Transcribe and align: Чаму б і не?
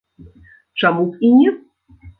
Чаму 0.85 1.07
б 1.13 1.31
і 1.31 1.33
не? 1.39 1.49